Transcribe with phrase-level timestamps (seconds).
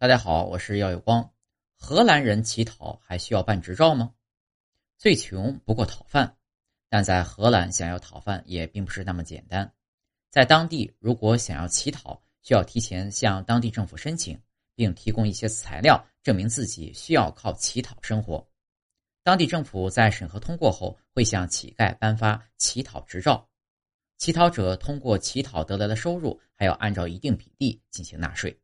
[0.00, 1.28] 大家好，我是耀有光。
[1.74, 4.14] 荷兰人乞讨还需要办执照吗？
[4.96, 6.36] 最穷不过讨饭，
[6.88, 9.74] 但在荷兰想要讨饭也并不是那么简单。
[10.30, 14.40] 在当地，如果想要乞讨，需要提前向当地政府申请，
[14.76, 18.48] 并提供一些材料证明自己需要靠乞讨生活。
[19.24, 23.48] 当地政府在审核通过后，会向乞丐颁发乞讨执照。
[24.16, 28.56] 乞讨者通过乞讨得来的收入，还要按照一定比例进行纳税。